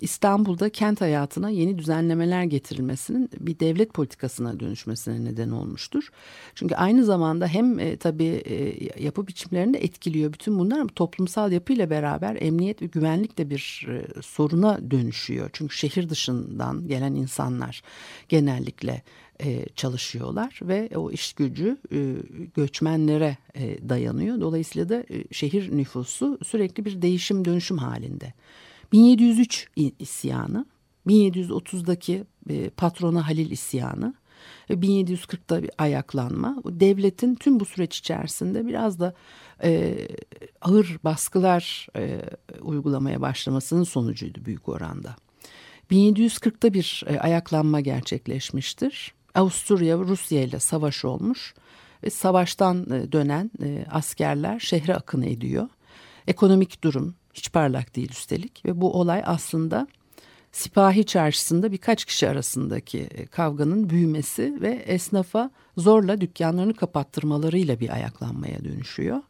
İstanbul'da 0.00 0.68
kent 0.68 1.00
hayatına 1.00 1.50
yeni 1.50 1.78
düzenlemeler 1.78 2.44
getirilmesinin 2.44 3.30
bir 3.40 3.60
devlet 3.60 3.94
politikasına 3.94 4.60
dönüşmesine 4.60 5.24
neden 5.24 5.50
olmuştur. 5.50 6.08
Çünkü 6.54 6.74
aynı 6.74 7.04
zamanda 7.04 7.46
hem 7.46 7.78
e, 7.78 7.96
tabii 7.96 8.42
e, 8.44 9.02
yapı 9.04 9.26
biçimlerini 9.26 9.76
etkiliyor 9.76 10.32
bütün 10.32 10.58
bunlar 10.58 10.78
ama 10.78 10.90
toplumsal 10.96 11.52
yapıyla 11.52 11.90
beraber 11.90 12.36
emniyet 12.40 12.82
ve 12.82 12.86
güvenlik 12.86 13.38
de 13.38 13.50
bir 13.50 13.86
e, 13.90 14.22
soruna 14.22 14.90
dönüşüyor. 14.90 15.50
Çünkü 15.52 15.76
şehir 15.76 16.08
dışından 16.08 16.88
gelen 16.88 17.14
insanlar 17.14 17.82
genellikle 18.28 19.02
e, 19.40 19.66
çalışıyorlar 19.76 20.60
ve 20.62 20.90
o 20.96 21.10
iş 21.10 21.32
gücü 21.32 21.76
göçmenlere 22.56 23.36
dayanıyor. 23.88 24.40
Dolayısıyla 24.40 24.88
da 24.88 25.04
şehir 25.32 25.76
nüfusu 25.76 26.38
sürekli 26.44 26.84
bir 26.84 27.02
değişim 27.02 27.44
dönüşüm 27.44 27.78
halinde. 27.78 28.32
1703 28.92 29.68
isyanı, 29.98 30.66
1730'daki 31.06 32.24
e, 32.50 32.70
patrona 32.70 33.28
Halil 33.28 33.50
isyanı 33.50 34.14
ve 34.70 34.74
1740'da 34.74 35.62
bir 35.62 35.70
ayaklanma. 35.78 36.62
Devletin 36.64 37.34
tüm 37.34 37.60
bu 37.60 37.64
süreç 37.64 37.98
içerisinde 37.98 38.66
biraz 38.66 39.00
da 39.00 39.14
e, 39.62 39.98
ağır 40.60 40.98
baskılar 41.04 41.86
e, 41.96 42.20
uygulamaya 42.60 43.20
başlamasının 43.20 43.84
sonucuydu 43.84 44.44
büyük 44.44 44.68
oranda. 44.68 45.16
1740'da 45.90 46.74
bir 46.74 47.04
e, 47.06 47.20
ayaklanma 47.20 47.80
gerçekleşmiştir. 47.80 49.14
Avusturya 49.34 49.98
Rusya 49.98 50.42
ile 50.42 50.60
savaş 50.60 51.04
olmuş 51.04 51.54
ve 52.04 52.10
savaştan 52.10 52.90
e, 52.90 53.12
dönen 53.12 53.50
e, 53.62 53.86
askerler 53.90 54.60
şehre 54.60 54.94
akın 54.94 55.22
ediyor. 55.22 55.68
Ekonomik 56.26 56.84
durum 56.84 57.14
hiç 57.34 57.52
parlak 57.52 57.96
değil 57.96 58.10
üstelik 58.10 58.64
ve 58.64 58.80
bu 58.80 59.00
olay 59.00 59.22
aslında 59.26 59.86
sipahi 60.52 61.04
çarşısında 61.04 61.72
birkaç 61.72 62.04
kişi 62.04 62.28
arasındaki 62.28 62.98
e, 62.98 63.26
kavganın 63.26 63.90
büyümesi 63.90 64.58
ve 64.60 64.70
esnafa 64.70 65.50
zorla 65.76 66.20
dükkanlarını 66.20 66.74
kapattırmalarıyla 66.74 67.80
bir 67.80 67.90
ayaklanmaya 67.90 68.64
dönüşüyor. 68.64 69.20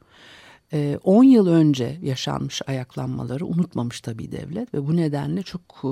10 1.05 1.25
yıl 1.25 1.47
önce 1.47 1.99
yaşanmış 2.03 2.63
ayaklanmaları 2.67 3.47
unutmamış 3.47 4.01
tabii 4.01 4.33
devlet 4.33 4.75
ve 4.75 4.87
bu 4.87 4.97
nedenle 4.97 5.43
çok 5.43 5.83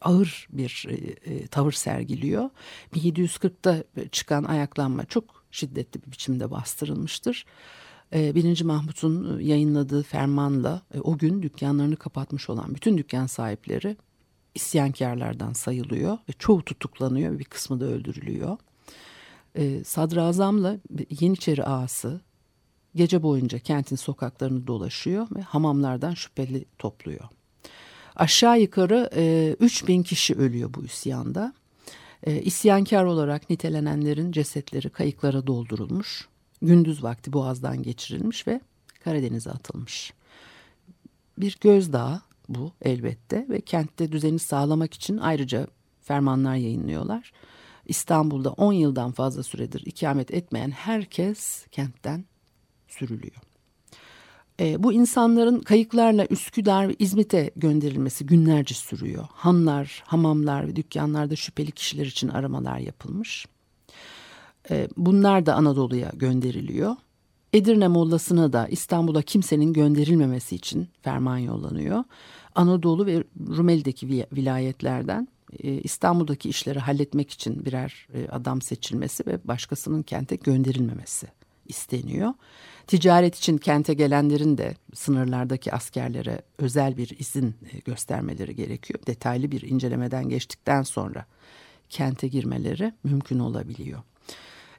ağır 0.00 0.48
bir 0.52 0.86
tavır 1.50 1.72
sergiliyor. 1.72 2.50
1740'da 2.94 3.84
çıkan 4.12 4.44
ayaklanma 4.44 5.04
çok 5.04 5.24
şiddetli 5.50 6.02
bir 6.02 6.12
biçimde 6.12 6.50
bastırılmıştır. 6.50 7.46
Ee, 8.16 8.34
birinci 8.34 8.64
Mahmut'un 8.64 9.40
yayınladığı 9.40 10.02
fermanla 10.02 10.82
e, 10.94 11.00
o 11.00 11.18
gün 11.18 11.42
dükkanlarını 11.42 11.96
kapatmış 11.96 12.50
olan 12.50 12.74
bütün 12.74 12.98
dükkan 12.98 13.26
sahipleri 13.26 13.96
isyankarlardan 14.54 15.52
sayılıyor 15.52 16.12
ve 16.28 16.32
çoğu 16.38 16.64
tutuklanıyor 16.64 17.38
bir 17.38 17.44
kısmı 17.44 17.80
da 17.80 17.84
öldürülüyor. 17.84 18.56
Ee, 19.56 19.84
Sadrazam'la 19.84 20.78
Yeniçeri 21.20 21.64
ağası 21.64 22.20
gece 22.94 23.22
boyunca 23.22 23.58
kentin 23.58 23.96
sokaklarını 23.96 24.66
dolaşıyor 24.66 25.26
ve 25.36 25.40
hamamlardan 25.40 26.14
şüpheli 26.14 26.64
topluyor. 26.78 27.24
Aşağı 28.16 28.60
yukarı 28.60 29.10
e, 29.16 29.56
3000 29.60 30.02
kişi 30.02 30.34
ölüyor 30.34 30.74
bu 30.74 30.84
isyanda. 30.84 31.54
E, 32.22 32.42
isyankar 32.42 33.04
olarak 33.04 33.50
nitelenenlerin 33.50 34.32
cesetleri 34.32 34.90
kayıklara 34.90 35.46
doldurulmuş 35.46 36.28
gündüz 36.62 37.02
vakti 37.02 37.32
Boğaz'dan 37.32 37.82
geçirilmiş 37.82 38.46
ve 38.46 38.60
Karadeniz'e 39.04 39.50
atılmış. 39.50 40.12
Bir 41.38 41.58
gözdağı 41.60 42.20
bu 42.48 42.72
elbette 42.82 43.46
ve 43.48 43.60
kentte 43.60 44.12
düzeni 44.12 44.38
sağlamak 44.38 44.94
için 44.94 45.18
ayrıca 45.18 45.66
fermanlar 46.02 46.56
yayınlıyorlar. 46.56 47.32
İstanbul'da 47.86 48.50
10 48.50 48.72
yıldan 48.72 49.12
fazla 49.12 49.42
süredir 49.42 49.82
ikamet 49.86 50.34
etmeyen 50.34 50.70
herkes 50.70 51.66
kentten 51.70 52.24
sürülüyor. 52.88 53.36
E, 54.60 54.82
bu 54.82 54.92
insanların 54.92 55.60
kayıklarla 55.60 56.26
Üsküdar 56.30 56.88
ve 56.88 56.96
İzmit'e 56.98 57.50
gönderilmesi 57.56 58.26
günlerce 58.26 58.74
sürüyor. 58.74 59.26
Hanlar, 59.32 60.02
hamamlar 60.06 60.68
ve 60.68 60.76
dükkanlarda 60.76 61.36
şüpheli 61.36 61.72
kişiler 61.72 62.06
için 62.06 62.28
aramalar 62.28 62.78
yapılmış. 62.78 63.46
E, 64.70 64.88
bunlar 64.96 65.46
da 65.46 65.54
Anadolu'ya 65.54 66.12
gönderiliyor. 66.14 66.96
Edirne 67.52 67.88
Mollası'na 67.88 68.52
da 68.52 68.68
İstanbul'a 68.68 69.22
kimsenin 69.22 69.72
gönderilmemesi 69.72 70.56
için 70.56 70.88
ferman 71.02 71.38
yollanıyor. 71.38 72.04
Anadolu 72.54 73.06
ve 73.06 73.24
Rumeli'deki 73.56 74.26
vilayetlerden 74.32 75.28
e, 75.62 75.72
İstanbul'daki 75.72 76.48
işleri 76.48 76.78
halletmek 76.78 77.30
için 77.30 77.64
birer 77.64 78.08
e, 78.14 78.28
adam 78.28 78.62
seçilmesi 78.62 79.26
ve 79.26 79.38
başkasının 79.44 80.02
kente 80.02 80.36
gönderilmemesi 80.36 81.26
isteniyor. 81.66 82.34
Ticaret 82.86 83.36
için 83.36 83.58
kente 83.58 83.94
gelenlerin 83.94 84.58
de 84.58 84.74
sınırlardaki 84.94 85.72
askerlere 85.72 86.42
özel 86.58 86.96
bir 86.96 87.18
izin 87.18 87.54
göstermeleri 87.84 88.56
gerekiyor. 88.56 89.00
Detaylı 89.06 89.50
bir 89.50 89.62
incelemeden 89.62 90.28
geçtikten 90.28 90.82
sonra 90.82 91.26
kente 91.88 92.28
girmeleri 92.28 92.92
mümkün 93.04 93.38
olabiliyor. 93.38 94.02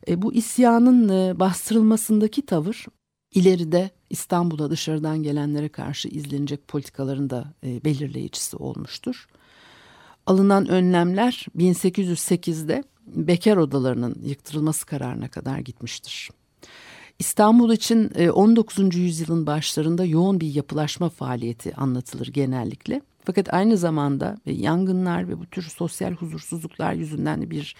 E, 0.08 0.22
bu 0.22 0.34
isyanın 0.34 1.10
e, 1.10 1.40
bastırılmasındaki 1.40 2.46
tavır 2.46 2.86
ileride 3.34 3.92
İstanbul'a 4.10 4.70
dışarıdan 4.70 5.24
gelenlere 5.24 5.70
karşı 5.70 6.08
izlenecek 6.08 6.68
politikaların 6.68 7.30
da 7.30 7.54
e, 7.64 7.84
belirleyicisi 7.86 8.58
olmuştur. 8.58 9.28
Alınan 10.26 10.68
önlemler 10.68 11.46
1808'de 11.58 12.84
bekar 13.06 13.58
odalarının 13.58 14.16
yıktırılması 14.24 14.86
kararına 14.86 15.28
kadar 15.28 15.60
gitmiştir. 15.60 16.30
İstanbul 17.20 17.72
için 17.72 18.10
19. 18.30 18.96
yüzyılın 18.96 19.48
başlarında 19.48 20.06
yoğun 20.06 20.40
bir 20.40 20.56
yapılaşma 20.56 21.10
faaliyeti 21.10 21.76
anlatılır 21.76 22.28
genellikle. 22.28 23.02
Fakat 23.26 23.54
aynı 23.54 23.78
zamanda 23.78 24.38
yangınlar 24.46 25.28
ve 25.28 25.40
bu 25.40 25.46
tür 25.46 25.64
sosyal 25.64 26.12
huzursuzluklar 26.12 26.94
yüzünden 26.94 27.52
bir 27.52 27.76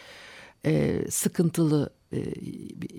e, 0.66 1.02
sıkıntılı 1.10 1.90
e, 2.12 2.20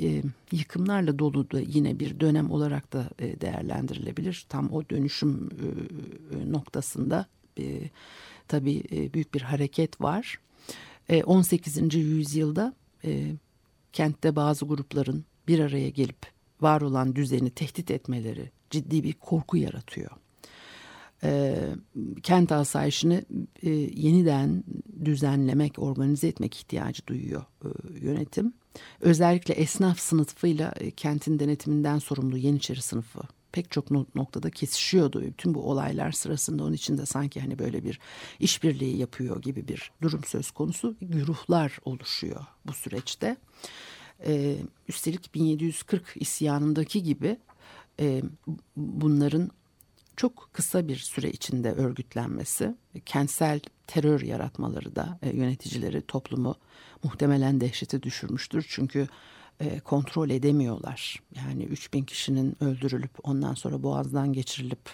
e, 0.09 0.23
yıkımlarla 0.53 1.19
dolu 1.19 1.51
da 1.51 1.61
yine 1.61 1.99
bir 2.01 2.21
dönem 2.21 2.51
olarak 2.51 2.93
da 2.93 3.11
e, 3.19 3.41
değerlendirilebilir. 3.41 4.47
Tam 4.49 4.73
o 4.73 4.89
dönüşüm 4.91 5.49
e, 6.33 6.53
noktasında 6.53 7.27
e, 7.59 7.91
tabii 8.49 8.83
e, 8.93 9.13
büyük 9.15 9.35
bir 9.35 9.41
hareket 9.41 10.01
var. 10.01 10.39
E, 11.09 11.23
18. 11.23 11.95
yüzyılda 11.95 12.75
e, 13.05 13.33
kentte 13.93 14.37
bazı 14.37 14.67
grupların 14.67 15.25
bir 15.49 15.59
araya 15.59 15.89
gelip 15.89 16.27
var 16.61 16.81
olan 16.81 17.17
düzeni 17.17 17.51
tehdit 17.51 17.91
etmeleri 17.91 18.51
ciddi 18.71 19.05
bir 19.05 19.13
korku 19.13 19.57
yaratıyor 19.57 20.11
e, 21.23 21.57
kent 22.23 22.53
asayişini 22.53 23.25
e, 23.63 23.71
yeniden 23.71 24.65
düzenlemek, 25.05 25.79
organize 25.79 26.29
etmek 26.29 26.57
ihtiyacı 26.57 27.07
duyuyor 27.07 27.43
e, 27.65 27.69
yönetim. 28.01 28.53
Özellikle 29.01 29.55
esnaf 29.55 29.99
sınıfıyla 29.99 30.73
e, 30.77 30.91
kentin 30.91 31.39
denetiminden 31.39 31.99
sorumlu 31.99 32.37
Yeniçeri 32.37 32.83
sınıfı 32.83 33.21
pek 33.53 33.71
çok 33.71 33.91
noktada 34.15 34.51
kesişiyordu. 34.51 35.23
Bütün 35.23 35.55
bu 35.55 35.71
olaylar 35.71 36.13
sırasında 36.13 36.65
onun 36.65 36.73
içinde 36.73 37.07
sanki 37.07 37.41
hani 37.41 37.59
böyle 37.59 37.85
bir 37.85 38.01
işbirliği 38.41 38.97
yapıyor 38.97 39.43
gibi 39.43 39.69
bir 39.69 39.93
durum 40.03 40.25
söz 40.25 40.51
konusu. 40.51 40.97
Güruhlar 41.01 41.79
oluşuyor 41.85 42.45
bu 42.67 42.73
süreçte. 42.73 43.37
Ee, 44.27 44.57
üstelik 44.89 45.35
1740 45.35 46.03
isyanındaki 46.17 47.03
gibi 47.03 47.37
e, 48.01 48.23
bunların 48.77 49.51
çok 50.19 50.51
kısa 50.53 50.89
bir 50.89 50.97
süre 50.97 51.31
içinde 51.31 51.73
örgütlenmesi, 51.73 52.77
kentsel 53.07 53.61
terör 53.87 54.21
yaratmaları 54.21 54.97
da 54.97 55.19
e, 55.23 55.37
yöneticileri 55.37 56.03
toplumu 56.03 56.55
muhtemelen 57.05 57.61
dehşete 57.61 58.03
düşürmüştür. 58.03 58.67
Çünkü 58.69 59.09
e, 59.61 59.81
kontrol 59.81 60.31
edemiyorlar. 60.31 61.23
Yani 61.37 61.65
3000 61.65 62.05
kişinin 62.05 62.65
öldürülüp 62.65 63.11
ondan 63.23 63.55
sonra 63.55 63.83
boğazdan 63.83 64.33
geçirilip 64.33 64.91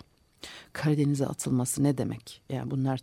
Karadeniz'e 0.72 1.26
atılması 1.26 1.82
ne 1.82 1.98
demek? 1.98 2.42
Yani 2.50 2.70
bunlar 2.70 3.00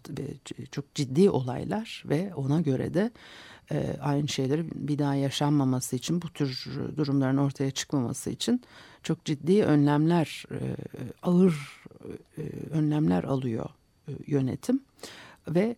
çok 0.72 0.96
ciddi 0.96 1.30
olaylar 1.30 2.04
ve 2.06 2.36
ona 2.36 2.62
göre 2.62 2.94
de 2.94 3.12
e, 3.72 3.98
aynı 4.02 4.28
şeyleri 4.28 4.66
bir 4.76 5.00
daha 5.00 5.16
yaşanmaması 5.16 5.96
için 5.96 6.22
bu 6.22 6.30
tür 6.30 6.70
durumların 6.98 7.38
ortaya 7.38 7.72
çıkmaması 7.72 8.30
için 8.30 8.62
çok 9.04 9.26
ciddi 9.26 9.64
önlemler 9.64 10.46
e, 10.52 10.60
ağır 11.24 11.84
e, 12.38 12.42
önlemler 12.72 13.24
alıyor 13.24 13.70
yönetim 14.28 14.84
ve 15.48 15.76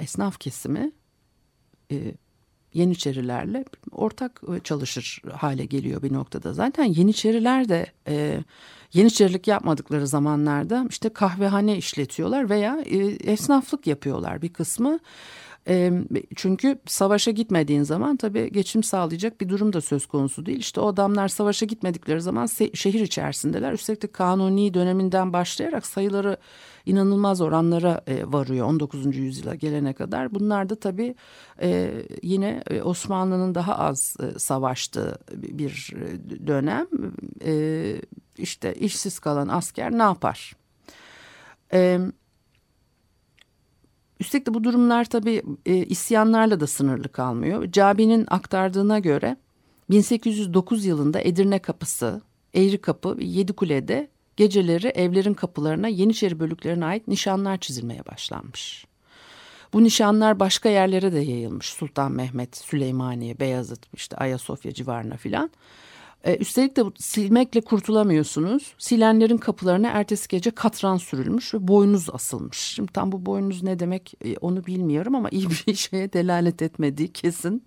esnaf 0.00 0.38
kesimi 0.40 0.92
Yeniçerilerle 2.74 3.64
ortak 3.92 4.42
e, 4.56 4.60
çalışır 4.60 5.22
hale 5.32 5.64
geliyor 5.64 6.02
bir 6.02 6.12
noktada. 6.12 6.52
Zaten 6.52 6.84
Yeniçeriler 6.84 7.68
de 7.68 7.86
e, 8.08 8.44
Yeniçerilik 8.92 9.46
yapmadıkları 9.46 10.06
zamanlarda 10.06 10.86
işte 10.90 11.08
kahvehane 11.08 11.76
işletiyorlar 11.76 12.50
veya 12.50 12.80
e, 12.80 12.96
esnaflık 13.32 13.86
yapıyorlar 13.86 14.42
bir 14.42 14.52
kısmı. 14.52 14.98
Çünkü 16.36 16.78
savaşa 16.86 17.30
gitmediğin 17.30 17.82
zaman 17.82 18.16
tabii 18.16 18.52
geçim 18.52 18.82
sağlayacak 18.82 19.40
bir 19.40 19.48
durum 19.48 19.72
da 19.72 19.80
söz 19.80 20.06
konusu 20.06 20.46
değil. 20.46 20.58
İşte 20.58 20.80
o 20.80 20.86
adamlar 20.86 21.28
savaşa 21.28 21.66
gitmedikleri 21.66 22.20
zaman 22.20 22.46
şehir 22.74 23.00
içerisindeler. 23.00 23.72
Üstelik 23.72 24.02
de 24.02 24.06
kanuni 24.06 24.74
döneminden 24.74 25.32
başlayarak 25.32 25.86
sayıları 25.86 26.36
inanılmaz 26.86 27.40
oranlara 27.40 28.00
e, 28.06 28.32
varıyor 28.32 28.66
19. 28.66 29.16
yüzyıla 29.16 29.54
gelene 29.54 29.92
kadar. 29.92 30.34
Bunlar 30.34 30.68
da 30.68 30.74
tabii 30.74 31.14
e, 31.62 31.92
yine 32.22 32.62
e, 32.70 32.82
Osmanlı'nın 32.82 33.54
daha 33.54 33.78
az 33.78 34.16
e, 34.20 34.38
savaştığı 34.38 35.18
bir 35.32 35.94
e, 35.96 36.46
dönem. 36.46 36.86
E, 37.44 37.94
işte 38.38 38.74
işsiz 38.74 39.18
kalan 39.18 39.48
asker 39.48 39.92
ne 39.92 40.02
yapar? 40.02 40.56
Evet. 41.70 42.19
Üstelik 44.20 44.46
de 44.46 44.54
bu 44.54 44.64
durumlar 44.64 45.04
tabii 45.04 45.42
e, 45.66 45.76
isyanlarla 45.76 46.60
da 46.60 46.66
sınırlı 46.66 47.08
kalmıyor. 47.08 47.72
Cabi'nin 47.72 48.26
aktardığına 48.30 48.98
göre 48.98 49.36
1809 49.90 50.84
yılında 50.84 51.20
Edirne 51.20 51.58
Kapısı, 51.58 52.22
Eğri 52.54 52.78
Kapı 52.78 53.16
Yedikule'de 53.20 54.08
geceleri 54.36 54.88
evlerin 54.88 55.34
kapılarına 55.34 55.88
Yeniçeri 55.88 56.40
bölüklerine 56.40 56.84
ait 56.84 57.08
nişanlar 57.08 57.56
çizilmeye 57.56 58.06
başlanmış. 58.06 58.86
Bu 59.72 59.84
nişanlar 59.84 60.40
başka 60.40 60.68
yerlere 60.68 61.12
de 61.12 61.18
yayılmış. 61.18 61.66
Sultan 61.66 62.12
Mehmet, 62.12 62.56
Süleymaniye, 62.56 63.40
Beyazıt, 63.40 63.94
işte 63.94 64.16
Ayasofya 64.16 64.74
civarına 64.74 65.16
filan. 65.16 65.50
E, 66.24 66.36
üstelik 66.36 66.76
de 66.76 66.82
silmekle 66.98 67.60
kurtulamıyorsunuz. 67.60 68.74
Silenlerin 68.78 69.36
kapılarına 69.36 69.88
ertesi 69.88 70.28
gece 70.28 70.50
katran 70.50 70.96
sürülmüş 70.96 71.54
ve 71.54 71.68
boynuz 71.68 72.10
asılmış. 72.12 72.58
Şimdi 72.58 72.92
tam 72.92 73.12
bu 73.12 73.26
boynuz 73.26 73.62
ne 73.62 73.78
demek 73.78 74.14
e, 74.24 74.36
onu 74.36 74.66
bilmiyorum 74.66 75.14
ama 75.14 75.28
iyi 75.30 75.48
bir 75.66 75.74
şeye 75.74 76.12
delalet 76.12 76.62
etmediği 76.62 77.12
kesin. 77.12 77.64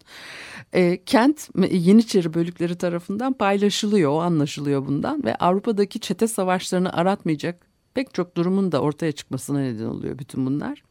E, 0.74 1.04
kent 1.04 1.50
Yeniçeri 1.72 2.34
bölükleri 2.34 2.76
tarafından 2.76 3.34
paylaşılıyor 3.34 4.24
anlaşılıyor 4.24 4.86
bundan 4.86 5.24
ve 5.24 5.36
Avrupa'daki 5.36 6.00
çete 6.00 6.28
savaşlarını 6.28 6.94
aratmayacak 6.94 7.68
pek 7.94 8.14
çok 8.14 8.38
durumun 8.38 8.72
da 8.72 8.82
ortaya 8.82 9.12
çıkmasına 9.12 9.60
neden 9.60 9.86
oluyor 9.86 10.20
bütün 10.20 10.46
bunlar. 10.46 10.84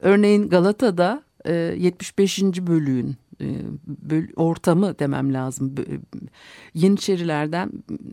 Örneğin 0.00 0.48
Galata'da 0.48 1.22
75. 1.46 2.42
E, 2.42 2.66
bölüğün 2.66 3.10
e, 3.10 3.21
ortamı 4.36 4.98
demem 4.98 5.34
lazım. 5.34 5.74
Yeniçerilerden 6.74 7.72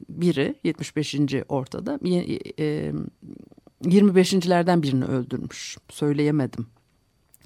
biri 0.09 0.55
75. 0.63 1.15
ortada 1.49 1.95
25.lerden 1.95 4.79
e, 4.79 4.83
birini 4.83 5.05
öldürmüş. 5.05 5.77
Söyleyemedim. 5.89 6.67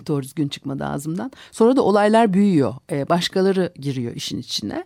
Doğru 0.07 0.23
düzgün 0.23 0.47
çıkmadı 0.47 0.85
ağzımdan. 0.85 1.31
Sonra 1.51 1.75
da 1.75 1.81
olaylar 1.81 2.33
büyüyor. 2.33 2.73
Başkaları 3.09 3.73
giriyor 3.75 4.15
işin 4.15 4.37
içine. 4.37 4.85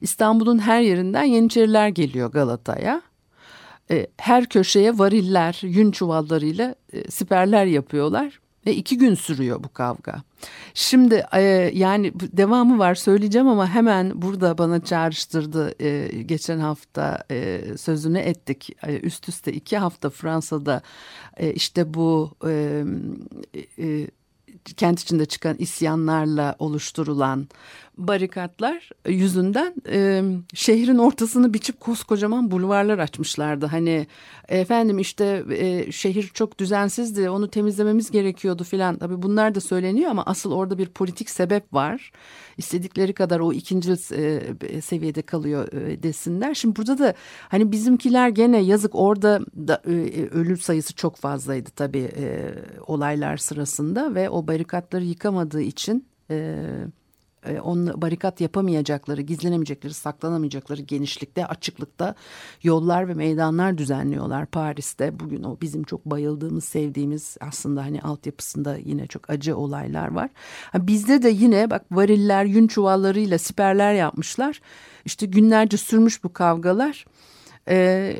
İstanbul'un 0.00 0.58
her 0.58 0.80
yerinden 0.80 1.24
Yeniçeriler 1.24 1.88
geliyor 1.88 2.32
Galata'ya. 2.32 3.02
Her 4.16 4.48
köşeye 4.48 4.98
variller, 4.98 5.60
yün 5.62 5.90
çuvallarıyla 5.90 6.74
siperler 7.08 7.66
yapıyorlar 7.66 8.40
ve 8.68 8.74
iki 8.74 8.98
gün 8.98 9.14
sürüyor 9.14 9.64
bu 9.64 9.72
kavga. 9.72 10.22
Şimdi 10.74 11.26
e, 11.34 11.40
yani 11.74 12.12
devamı 12.20 12.78
var 12.78 12.94
söyleyeceğim 12.94 13.48
ama 13.48 13.68
hemen 13.68 14.22
burada 14.22 14.58
bana 14.58 14.84
çağrıştırdı. 14.84 15.74
E, 15.84 16.22
geçen 16.22 16.58
hafta 16.58 17.24
e, 17.30 17.60
sözünü 17.76 18.18
ettik. 18.18 18.70
E, 18.86 19.00
üst 19.00 19.28
üste 19.28 19.52
iki 19.52 19.78
hafta 19.78 20.10
Fransa'da 20.10 20.82
e, 21.36 21.52
işte 21.52 21.94
bu 21.94 22.30
e, 22.46 22.84
e, 23.78 24.06
kent 24.76 25.00
içinde 25.00 25.26
çıkan 25.26 25.56
isyanlarla 25.58 26.56
oluşturulan 26.58 27.48
barikatlar 27.98 28.90
yüzünden 29.08 29.74
e, 29.88 30.22
şehrin 30.54 30.98
ortasını 30.98 31.54
biçip 31.54 31.80
koskocaman 31.80 32.50
bulvarlar 32.50 32.98
açmışlardı. 32.98 33.66
Hani 33.66 34.06
efendim 34.48 34.98
işte 34.98 35.44
e, 35.50 35.92
şehir 35.92 36.30
çok 36.34 36.58
düzensizdi 36.58 37.30
onu 37.30 37.48
temizlememiz 37.48 38.10
gerekiyordu 38.10 38.64
filan. 38.64 38.98
Tabii 38.98 39.22
bunlar 39.22 39.54
da 39.54 39.60
söyleniyor 39.60 40.10
ama 40.10 40.22
asıl 40.26 40.52
orada 40.52 40.78
bir 40.78 40.86
politik 40.86 41.30
sebep 41.30 41.74
var. 41.74 42.12
İstedikleri 42.58 43.12
kadar 43.12 43.40
o 43.40 43.52
ikinci 43.52 43.92
e, 43.92 44.80
seviyede 44.80 45.22
kalıyor 45.22 45.72
e, 45.72 46.02
desinler. 46.02 46.54
Şimdi 46.54 46.76
burada 46.76 46.98
da 46.98 47.14
hani 47.48 47.72
bizimkiler 47.72 48.28
gene 48.28 48.58
yazık 48.58 48.94
orada 48.94 49.40
da 49.56 49.82
e, 49.86 50.26
ölü 50.26 50.56
sayısı 50.56 50.94
çok 50.94 51.16
fazlaydı 51.16 51.70
tabii 51.76 52.10
e, 52.16 52.54
olaylar 52.86 53.36
sırasında 53.36 54.14
ve 54.14 54.30
o 54.30 54.48
barikatları 54.58 55.04
yıkamadığı 55.04 55.60
için... 55.60 56.06
E, 56.30 56.64
e, 57.46 57.60
on 57.60 58.02
barikat 58.02 58.40
yapamayacakları, 58.40 59.20
gizlenemeyecekleri, 59.20 59.94
saklanamayacakları 59.94 60.82
genişlikte, 60.82 61.46
açıklıkta 61.46 62.14
yollar 62.62 63.08
ve 63.08 63.14
meydanlar 63.14 63.78
düzenliyorlar 63.78 64.46
Paris'te. 64.46 65.20
Bugün 65.20 65.42
o 65.42 65.58
bizim 65.60 65.82
çok 65.82 66.04
bayıldığımız, 66.04 66.64
sevdiğimiz 66.64 67.36
aslında 67.40 67.84
hani 67.84 68.00
altyapısında 68.00 68.76
yine 68.76 69.06
çok 69.06 69.30
acı 69.30 69.56
olaylar 69.56 70.08
var. 70.08 70.30
bizde 70.74 71.22
de 71.22 71.28
yine 71.28 71.70
bak 71.70 71.84
variller, 71.90 72.44
yün 72.44 72.66
çuvallarıyla 72.66 73.38
siperler 73.38 73.94
yapmışlar. 73.94 74.60
İşte 75.04 75.26
günlerce 75.26 75.76
sürmüş 75.76 76.24
bu 76.24 76.32
kavgalar. 76.32 77.04
Ee, 77.68 78.16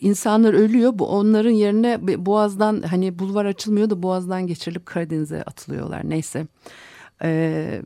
insanlar 0.00 0.54
ölüyor. 0.54 0.92
Bu 0.94 1.08
onların 1.08 1.50
yerine 1.50 1.98
Boğaz'dan 2.26 2.82
hani 2.82 3.18
bulvar 3.18 3.44
açılmıyor 3.44 3.90
da 3.90 4.02
Boğaz'dan 4.02 4.46
geçirilip 4.46 4.86
Karadeniz'e 4.86 5.42
atılıyorlar. 5.42 6.10
Neyse 6.10 6.46
e, 7.22 7.82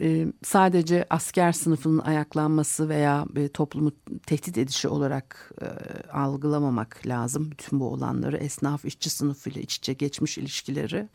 e, 0.00 0.26
sadece 0.42 1.06
asker 1.10 1.52
sınıfının 1.52 1.98
ayaklanması 1.98 2.88
veya 2.88 3.24
e, 3.36 3.48
toplumu 3.48 3.92
tehdit 4.26 4.58
edişi 4.58 4.88
olarak 4.88 5.52
e, 5.62 5.66
algılamamak 6.10 7.06
lazım. 7.06 7.50
Bütün 7.50 7.80
bu 7.80 7.88
olanları 7.88 8.36
esnaf 8.36 8.84
işçi 8.84 9.10
sınıfıyla 9.10 9.60
iç 9.60 9.76
içe 9.76 9.92
geçmiş 9.92 10.38
ilişkileri 10.38 10.96
e, 10.96 11.08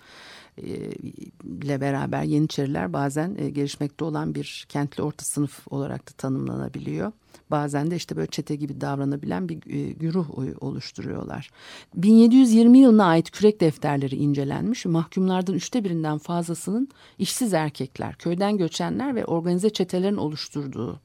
ile 0.58 1.82
beraber 1.82 2.24
Yeniçeriler 2.24 2.94
bazen 2.94 3.36
e, 3.40 3.50
gelişmekte 3.50 4.06
olan 4.06 4.36
bir 4.36 4.66
kentli 4.70 5.04
orta 5.04 5.26
sınıf 5.26 5.68
olarak 5.68 6.10
da 6.10 6.12
tanımlanabiliyor. 6.18 7.12
Bazen 7.52 7.92
de 7.92 7.96
işte 7.96 8.16
böyle 8.16 8.28
çete 8.28 8.56
gibi 8.56 8.82
davranabilen 8.82 9.50
bir 9.50 9.74
e, 9.74 9.92
güruh 9.92 10.30
oluşturuyorlar. 10.64 11.50
1720 11.96 12.80
yılına 12.80 13.06
ait 13.06 13.32
kürek 13.32 13.62
defterleri 13.62 14.16
incelenmiş. 14.16 14.86
Mahkumlardan 14.86 15.56
üçte 15.56 15.84
birinden 15.84 16.18
fazlasının 16.18 16.90
işsiz 17.20 17.54
erkekler, 17.54 18.16
köyden 18.16 18.58
göçenler 18.58 19.16
ve 19.16 19.26
organize 19.26 19.70
çetelerin 19.70 20.18
oluşturduğu 20.18 21.00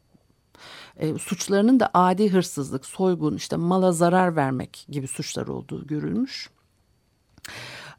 e, 0.97 1.19
suçlarının 1.19 1.81
da 1.81 1.91
adi 1.95 2.33
hırsızlık, 2.33 2.87
soygun, 2.87 3.37
işte 3.37 3.57
mala 3.57 3.93
zarar 3.93 4.37
vermek 4.37 4.87
gibi 4.89 5.07
suçlar 5.07 5.47
olduğu 5.47 5.87
görülmüş. 5.87 6.51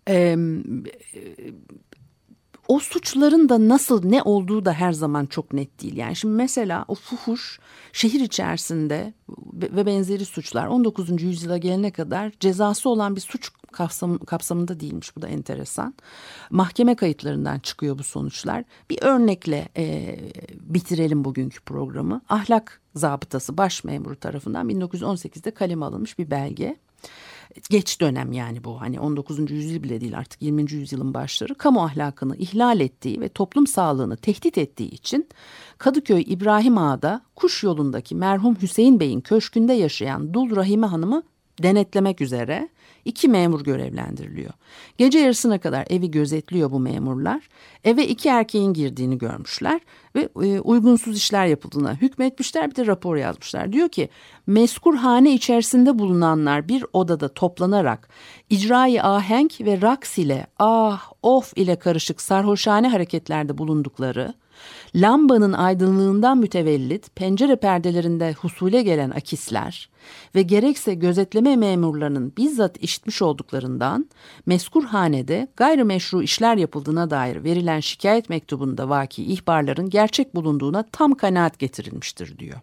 E, 0.07 0.37
o 2.67 2.79
suçların 2.79 3.49
da 3.49 3.67
nasıl 3.67 4.05
ne 4.05 4.21
olduğu 4.21 4.65
da 4.65 4.73
her 4.73 4.91
zaman 4.91 5.25
çok 5.25 5.53
net 5.53 5.81
değil. 5.81 5.97
Yani 5.97 6.15
şimdi 6.15 6.35
mesela 6.35 6.85
o 6.87 6.95
fuhuş 6.95 7.59
şehir 7.93 8.19
içerisinde 8.19 9.13
ve 9.53 9.85
benzeri 9.85 10.25
suçlar 10.25 10.67
19. 10.67 11.21
yüzyıla 11.21 11.57
gelene 11.57 11.91
kadar 11.91 12.31
cezası 12.39 12.89
olan 12.89 13.15
bir 13.15 13.21
suç 13.21 13.51
kapsam, 13.71 14.17
kapsamında 14.17 14.79
değilmiş. 14.79 15.15
Bu 15.15 15.21
da 15.21 15.27
enteresan. 15.27 15.93
Mahkeme 16.49 16.95
kayıtlarından 16.95 17.59
çıkıyor 17.59 17.97
bu 17.97 18.03
sonuçlar. 18.03 18.63
Bir 18.89 18.97
örnekle 19.01 19.69
e, 19.77 20.17
bitirelim 20.53 21.25
bugünkü 21.25 21.61
programı. 21.61 22.21
Ahlak 22.29 22.81
zabıtası 22.95 23.57
baş 23.57 23.83
memuru 23.83 24.15
tarafından 24.15 24.69
1918'de 24.69 25.51
kaleme 25.51 25.85
alınmış 25.85 26.19
bir 26.19 26.31
belge. 26.31 26.77
Geç 27.69 28.01
dönem 28.01 28.31
yani 28.31 28.63
bu 28.63 28.81
hani 28.81 28.99
19. 28.99 29.51
yüzyıl 29.51 29.83
bile 29.83 30.01
değil 30.01 30.17
artık 30.17 30.41
20. 30.41 30.71
yüzyılın 30.71 31.13
başları 31.13 31.55
kamu 31.55 31.83
ahlakını 31.83 32.37
ihlal 32.37 32.79
ettiği 32.79 33.21
ve 33.21 33.29
toplum 33.29 33.67
sağlığını 33.67 34.17
tehdit 34.17 34.57
ettiği 34.57 34.89
için 34.89 35.27
Kadıköy 35.77 36.23
İbrahim 36.27 36.77
Ağa'da 36.77 37.21
kuş 37.35 37.63
yolundaki 37.63 38.15
merhum 38.15 38.55
Hüseyin 38.61 38.99
Bey'in 38.99 39.21
köşkünde 39.21 39.73
yaşayan 39.73 40.33
Dul 40.33 40.55
Rahime 40.55 40.87
Hanım'ı 40.87 41.23
denetlemek 41.63 42.21
üzere 42.21 42.69
iki 43.05 43.27
memur 43.27 43.63
görevlendiriliyor. 43.63 44.53
Gece 44.97 45.19
yarısına 45.19 45.59
kadar 45.59 45.85
evi 45.89 46.11
gözetliyor 46.11 46.71
bu 46.71 46.79
memurlar. 46.79 47.49
Eve 47.83 48.07
iki 48.07 48.29
erkeğin 48.29 48.73
girdiğini 48.73 49.17
görmüşler 49.17 49.81
ve 50.15 50.29
e, 50.43 50.59
uygunsuz 50.59 51.17
işler 51.17 51.45
yapıldığına 51.45 51.93
hükmetmişler 51.93 52.71
bir 52.71 52.75
de 52.75 52.85
rapor 52.85 53.15
yazmışlar. 53.15 53.73
Diyor 53.73 53.89
ki 53.89 54.09
meskur 54.47 54.95
hane 54.95 55.33
içerisinde 55.33 55.99
bulunanlar 55.99 56.67
bir 56.67 56.85
odada 56.93 57.27
toplanarak 57.27 58.09
icrayı 58.49 59.03
ahenk 59.03 59.61
ve 59.61 59.81
raks 59.81 60.17
ile 60.17 60.47
ah 60.59 61.11
of 61.21 61.53
ile 61.55 61.75
karışık 61.75 62.21
sarhoşane 62.21 62.87
hareketlerde 62.87 63.57
bulundukları 63.57 64.33
lambanın 64.95 65.53
aydınlığından 65.53 66.37
mütevellit 66.37 67.15
pencere 67.15 67.55
perdelerinde 67.55 68.33
husule 68.33 68.81
gelen 68.81 69.09
akisler 69.09 69.89
ve 70.35 70.41
gerekse 70.41 70.93
gözetleme 70.93 71.55
memurlarının 71.55 72.33
bizzat 72.37 72.77
işitmiş 72.77 73.21
olduklarından 73.21 74.09
meskur 74.45 74.83
hanede 74.83 75.47
gayrimeşru 75.57 76.23
işler 76.23 76.57
yapıldığına 76.57 77.09
dair 77.09 77.43
verilen 77.43 77.79
şikayet 77.79 78.29
mektubunda 78.29 78.89
vaki 78.89 79.23
ihbarların 79.23 79.89
gerçek 79.89 80.35
bulunduğuna 80.35 80.83
tam 80.91 81.13
kanaat 81.15 81.59
getirilmiştir 81.59 82.39
diyor. 82.39 82.59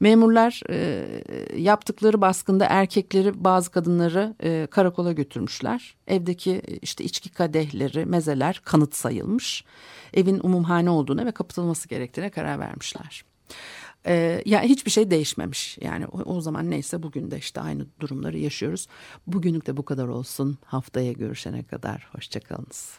Memurlar 0.00 0.60
e, 0.70 1.06
yaptıkları 1.56 2.20
baskında 2.20 2.66
erkekleri 2.70 3.44
bazı 3.44 3.70
kadınları 3.70 4.34
e, 4.42 4.66
karakola 4.70 5.12
götürmüşler. 5.12 5.96
Evdeki 6.06 6.62
işte 6.82 7.04
içki 7.04 7.32
kadehleri, 7.32 8.06
mezeler 8.06 8.60
kanıt 8.64 8.94
sayılmış. 8.94 9.64
Evin 10.14 10.40
umumhane 10.42 10.90
olduğuna 10.90 11.26
ve 11.26 11.32
kapatılması 11.32 11.88
gerektiğine 11.88 12.30
karar 12.30 12.58
vermişler. 12.58 13.24
Ee, 14.06 14.42
ya 14.46 14.62
hiçbir 14.62 14.90
şey 14.90 15.10
değişmemiş. 15.10 15.78
Yani 15.80 16.06
o, 16.06 16.18
o 16.22 16.40
zaman 16.40 16.70
neyse 16.70 17.02
bugün 17.02 17.30
de 17.30 17.38
işte 17.38 17.60
aynı 17.60 17.86
durumları 18.00 18.38
yaşıyoruz. 18.38 18.86
Bugünlük 19.26 19.66
de 19.66 19.76
bu 19.76 19.84
kadar 19.84 20.08
olsun. 20.08 20.58
Haftaya 20.64 21.12
görüşene 21.12 21.62
kadar 21.62 22.08
hoşçakalınız. 22.12 22.98